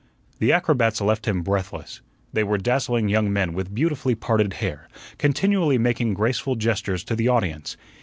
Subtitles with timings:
[0.39, 2.01] The acrobats left him breathless.
[2.33, 4.87] They were dazzling young men with beautifully parted hair,
[5.19, 7.77] continually making graceful gestures to the audience.